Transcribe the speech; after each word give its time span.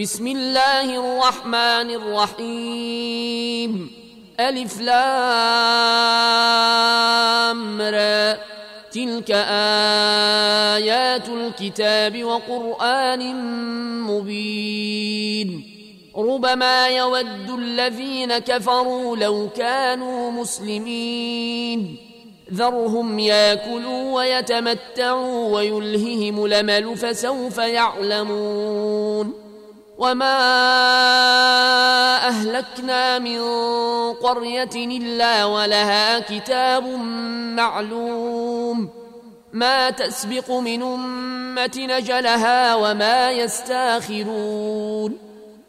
بسم 0.00 0.26
الله 0.26 0.84
الرحمن 0.84 1.90
الرحيم. 1.90 3.90
ألف 4.40 4.80
لام 4.80 5.00
را. 7.80 8.38
تلك 8.92 9.30
آيات 10.80 11.28
الكتاب 11.28 12.24
وقرآن 12.24 13.36
مبين. 14.02 15.64
ربما 16.16 16.88
يود 16.88 17.50
الذين 17.58 18.38
كفروا 18.38 19.16
لو 19.16 19.48
كانوا 19.56 20.30
مسلمين. 20.30 21.96
ذرهم 22.54 23.18
ياكلوا 23.18 24.12
ويتمتعوا 24.12 25.54
ويلههم 25.54 26.46
لمل 26.46 26.96
فسوف 26.96 27.58
يعلمون. 27.58 29.41
وما 30.02 30.38
اهلكنا 32.28 33.18
من 33.18 33.40
قريه 34.12 34.74
الا 34.74 35.44
ولها 35.44 36.18
كتاب 36.18 36.86
معلوم 37.56 38.90
ما 39.52 39.90
تسبق 39.90 40.50
من 40.50 40.82
امه 40.82 41.70
نجلها 41.76 42.74
وما 42.74 43.30
يستاخرون 43.30 45.18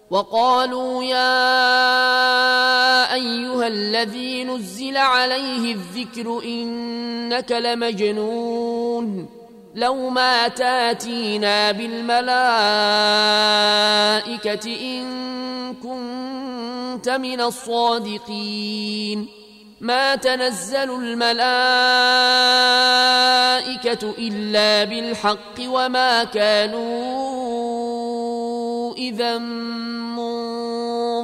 وقالوا 0.10 1.04
يا 1.04 1.34
ايها 3.14 3.68
الذي 3.68 4.44
نزل 4.44 4.98
عليه 4.98 5.74
الذكر 5.74 6.44
انك 6.44 7.52
لمجنون 7.52 9.43
لو 9.76 10.10
ما 10.10 10.48
تاتينا 10.48 11.72
بالملائكة 11.72 12.26
إن 14.82 15.06
كنت 15.84 17.10
من 17.10 17.42
الصادقين. 17.42 19.28
ما 19.82 20.16
تنزل 20.16 20.92
الملائكة 20.96 21.34
إلا 24.18 24.84
بالحق 24.84 25.60
وما 25.60 26.24
كانوا 26.24 27.34
إذا 28.94 29.38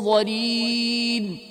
منظرين. 0.03 1.48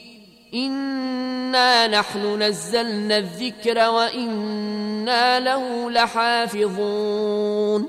انا 0.54 1.86
نحن 1.86 2.42
نزلنا 2.42 3.18
الذكر 3.18 3.90
وأنا 3.90 5.40
له 5.40 5.90
لحافظون 5.90 7.88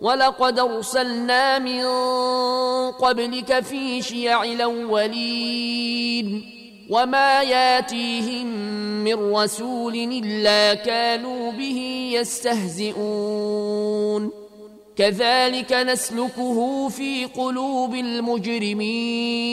ولقد 0.00 0.58
ارسلنا 0.58 1.58
من 1.58 1.84
قبلك 2.90 3.60
في 3.60 4.02
شيع 4.02 4.42
الاولين 4.42 6.44
وما 6.90 7.42
ياتيهم 7.42 8.46
من 9.04 9.34
رسول 9.34 9.94
الا 9.94 10.74
كانوا 10.74 11.52
به 11.52 12.10
يستهزئون 12.14 13.62
كذلك 14.96 15.72
نسلكه 15.72 16.88
في 16.88 17.24
قلوب 17.24 17.94
المجرمين 17.94 19.52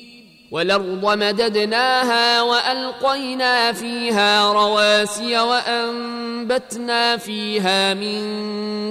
والأرض 0.51 1.17
مددناها 1.17 2.41
وألقينا 2.41 3.71
فيها 3.71 4.53
رواسي 4.53 5.39
وأنبتنا 5.39 7.17
فيها 7.17 7.93
من 7.93 8.21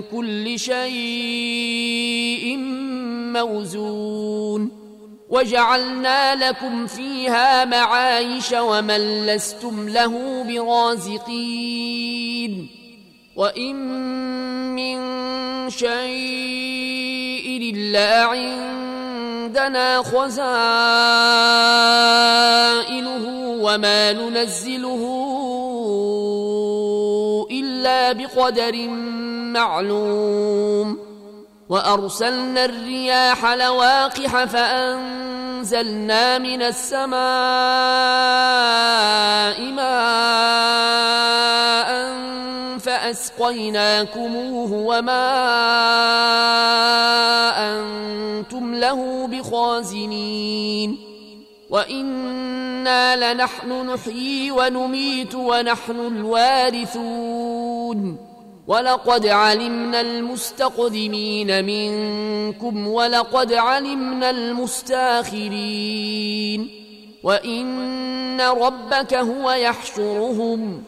كل 0.03 0.59
شيء 0.59 2.57
موزون 3.33 4.71
وجعلنا 5.29 6.49
لكم 6.49 6.87
فيها 6.87 7.65
معايش 7.65 8.53
ومن 8.53 9.27
لستم 9.27 9.89
له 9.89 10.45
برازقين 10.49 12.01
وإن 13.37 13.77
من 14.75 15.01
شيء 15.71 17.75
إلا 17.75 18.25
عندنا 18.25 20.03
خزائنه 20.03 21.50
وما 23.71 24.13
ننزله 24.13 25.03
إلا 27.51 28.13
بقدر 28.13 28.89
معلوم. 29.55 30.99
وأرسلنا 31.69 32.65
الرياح 32.65 33.47
لواقح 33.47 34.45
فأنزلنا 34.45 36.39
من 36.39 36.63
السماء 36.63 37.11
ماء 39.63 40.91
فأسقيناكموه 42.79 44.73
وما 44.73 45.31
أنتم 47.79 48.75
له 48.75 49.27
بخازنين. 49.27 51.10
وأنا 51.71 53.33
لنحن 53.33 53.73
نحيي 53.87 54.51
ونميت 54.51 55.35
ونحن 55.35 56.01
الوارثون 56.01 57.51
ولقد 58.67 59.27
علمنا 59.27 60.01
المستقدمين 60.01 61.65
منكم 61.65 62.89
ولقد 62.89 63.53
علمنا 63.53 64.31
المستاخرين 64.31 65.61
وان 67.23 68.41
ربك 68.41 69.15
هو 69.15 69.51
يحشرهم 69.51 70.83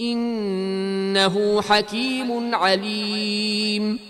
انه 0.00 1.62
حكيم 1.62 2.54
عليم 2.54 4.09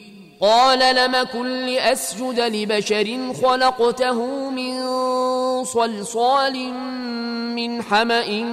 قال 0.41 0.95
لم 0.95 1.27
كن 1.33 1.65
لأسجد 1.65 2.39
لبشر 2.39 3.33
خلقته 3.43 4.49
من 4.49 4.83
صلصال 5.63 6.73
من 7.55 7.81
حمأ 7.81 8.43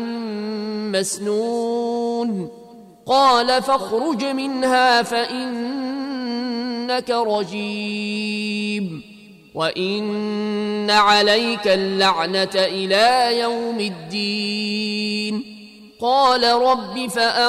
مسنون. 0.93 2.49
قال 3.07 3.63
فاخرج 3.63 4.25
منها 4.25 5.03
فإنك 5.03 7.11
رجيم. 7.11 9.03
وإن 9.55 10.91
عليك 10.91 11.69
اللعنة 11.69 12.51
إلى 12.55 13.39
يوم 13.41 13.81
الدين. 13.81 15.45
قال 16.01 16.45
رب 16.45 17.09
فأنظرني 17.09 17.49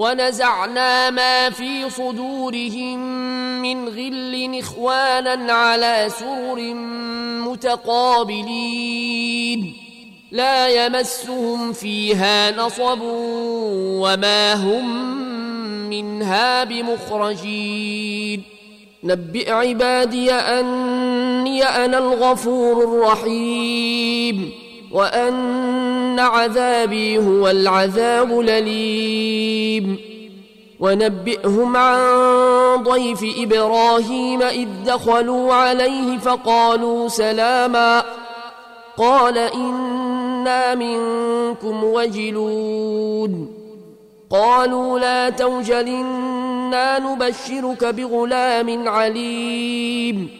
ونزعنا 0.00 1.10
ما 1.10 1.50
في 1.50 1.90
صدورهم 1.90 2.98
من 3.62 3.88
غل 3.88 4.58
إخوانا 4.58 5.52
على 5.52 6.08
سرر 6.18 6.74
متقابلين. 7.48 9.74
لا 10.30 10.68
يمسهم 10.68 11.72
فيها 11.72 12.50
نصب 12.50 12.98
وما 13.02 14.54
هم 14.54 15.20
منها 15.90 16.64
بمخرجين. 16.64 18.42
نبئ 19.04 19.52
عبادي 19.52 20.32
أني 20.32 21.64
أنا 21.64 21.98
الغفور 21.98 22.84
الرحيم. 22.84 24.52
وأن 26.10 26.18
عذابي 26.18 27.18
هو 27.18 27.50
العذاب 27.50 28.40
الأليم. 28.40 29.98
ونبئهم 30.80 31.76
عن 31.76 31.98
ضيف 32.82 33.24
إبراهيم 33.38 34.42
إذ 34.42 34.68
دخلوا 34.86 35.54
عليه 35.54 36.18
فقالوا 36.18 37.08
سلاما. 37.08 38.02
قال 38.96 39.38
إنا 39.38 40.74
منكم 40.74 41.84
وجلون 41.84 43.54
قالوا 44.30 44.98
لا 44.98 45.30
توجل 45.30 45.88
إنا 45.88 46.98
نبشرك 46.98 47.84
بغلام 47.84 48.88
عليم. 48.88 50.39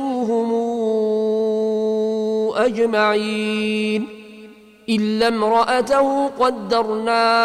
أجمعين 2.65 4.07
إلا 4.89 5.27
امرأته 5.27 6.27
قدرنا 6.27 7.41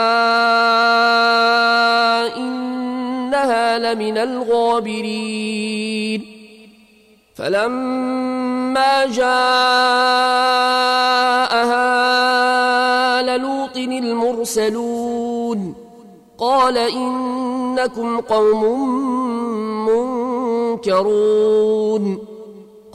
إنها 2.37 3.79
لمن 3.79 4.19
الغابرين 4.19 5.57
فلما 7.35 9.07
جاءها 9.07 9.37
لوط 13.37 13.77
المرسلون 13.77 15.75
قال 16.39 16.79
إنكم 16.79 18.21
قوم 18.21 18.65
منكرون 20.77 22.36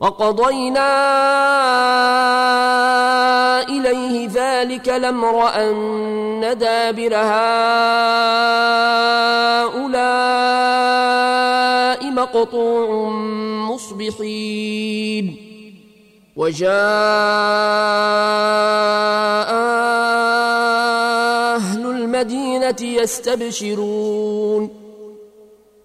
وقضينا 0.00 0.88
إليه 3.68 4.28
ذلك 4.32 4.88
الأمر 4.88 5.48
أن 5.48 6.56
دابر 6.58 7.14
هؤلاء 7.16 7.58
مقطوع 12.10 13.10
مصبحين. 13.70 15.36
وجاء 16.36 16.68
أهل 21.58 21.86
المدينة 21.86 22.82
يستبشرون. 22.82 24.77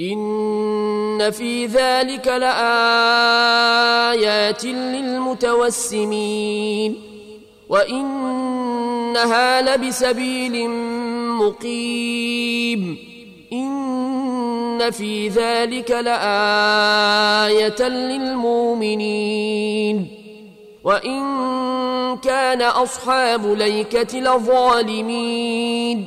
إن 0.00 1.30
في 1.30 1.66
ذلك 1.66 2.28
لآيات 2.28 2.64
للمتوسمين 5.74 6.96
وإنها 7.68 9.62
لبسبيل 9.62 10.70
مقيم 11.38 12.98
إن 13.52 14.90
في 14.90 15.28
ذلك 15.28 15.90
لآية 15.90 17.88
للمؤمنين 17.88 19.42
وإن 20.84 21.22
كان 22.18 22.62
أصحاب 22.62 23.46
ليكة 23.46 24.18
لظالمين 24.20 26.06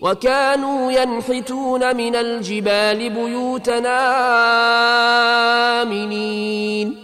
وكانوا 0.00 0.92
ينحتون 0.92 1.96
من 1.96 2.16
الجبال 2.16 3.10
بيوتنا 3.10 3.98
آمنين. 5.82 6.96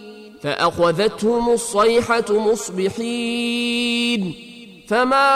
فأخذتهم 0.43 1.51
الصيحة 1.51 2.25
مصبحين. 2.31 4.35
فما 4.89 5.29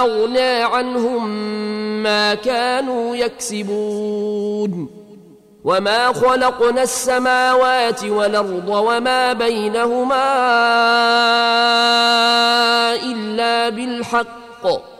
أغنى 0.00 0.62
عنهم 0.62 1.28
ما 2.02 2.34
كانوا 2.34 3.16
يكسبون. 3.16 4.90
وما 5.64 6.12
خلقنا 6.12 6.82
السماوات 6.82 8.04
والأرض 8.04 8.68
وما 8.68 9.32
بينهما 9.32 10.24
إلا 12.94 13.68
بالحق. 13.68 14.99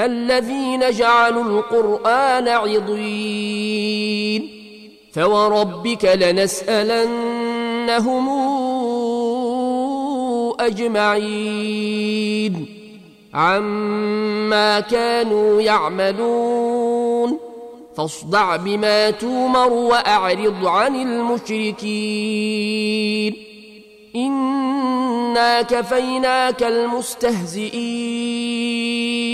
الذين 0.00 0.90
جعلوا 0.90 1.44
القرآن 1.44 2.48
عضين. 2.48 4.48
فوربك 5.12 6.04
لنسألنهم 6.04 8.28
أجمعين. 10.60 12.66
عما 13.34 14.80
كانوا 14.80 15.62
يعملون. 15.62 17.38
فاصدع 17.96 18.56
بما 18.56 19.10
تومر 19.10 19.72
وأعرض 19.72 20.66
عن 20.66 20.96
المشركين. 20.96 23.34
إنا 24.16 25.62
كفيناك 25.62 26.62
المستهزئين. 26.62 29.25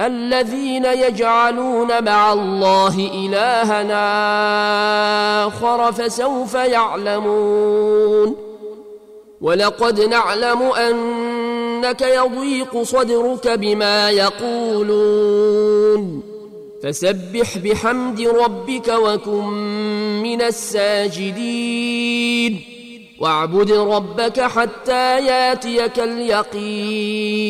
الذين 0.00 0.84
يجعلون 0.84 2.04
مع 2.04 2.32
الله 2.32 3.10
إلهنا 3.14 4.06
آخر 5.46 5.92
فسوف 5.92 6.54
يعلمون. 6.54 8.36
ولقد 9.40 10.00
نعلم 10.00 10.62
أنك 10.62 12.02
يضيق 12.02 12.82
صدرك 12.82 13.48
بما 13.48 14.10
يقولون. 14.10 16.22
فسبح 16.82 17.58
بحمد 17.58 18.20
ربك 18.20 18.88
وكن 18.88 19.44
من 20.22 20.42
الساجدين. 20.42 21.94
واعبد 23.20 23.72
ربك 23.72 24.40
حتى 24.40 25.26
ياتيك 25.26 25.98
اليقين. 25.98 27.48